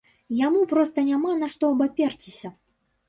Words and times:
Яму 0.37 0.61
проста 0.71 1.03
няма 1.09 1.35
на 1.41 1.51
што 1.57 1.71
абаперціся. 1.77 2.47